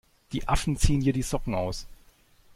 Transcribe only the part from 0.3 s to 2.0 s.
Die Affen ziehen dir die Socken aus!